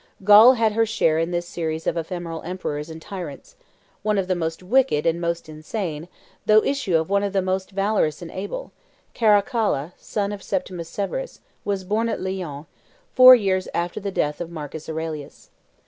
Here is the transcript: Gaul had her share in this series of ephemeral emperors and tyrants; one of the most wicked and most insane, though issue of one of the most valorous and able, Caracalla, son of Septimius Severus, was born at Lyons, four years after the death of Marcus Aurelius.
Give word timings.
Gaul 0.23 0.53
had 0.53 0.71
her 0.71 0.83
share 0.83 1.19
in 1.19 1.29
this 1.29 1.47
series 1.47 1.85
of 1.85 1.95
ephemeral 1.95 2.41
emperors 2.41 2.89
and 2.89 2.99
tyrants; 2.99 3.55
one 4.01 4.17
of 4.17 4.27
the 4.27 4.33
most 4.33 4.63
wicked 4.63 5.05
and 5.05 5.21
most 5.21 5.47
insane, 5.47 6.07
though 6.47 6.63
issue 6.63 6.97
of 6.97 7.07
one 7.11 7.21
of 7.21 7.33
the 7.33 7.41
most 7.43 7.69
valorous 7.69 8.19
and 8.19 8.31
able, 8.31 8.71
Caracalla, 9.13 9.93
son 9.97 10.31
of 10.31 10.41
Septimius 10.41 10.89
Severus, 10.89 11.41
was 11.63 11.83
born 11.83 12.09
at 12.09 12.19
Lyons, 12.19 12.65
four 13.13 13.35
years 13.35 13.67
after 13.75 13.99
the 13.99 14.09
death 14.09 14.41
of 14.41 14.49
Marcus 14.49 14.89
Aurelius. 14.89 15.51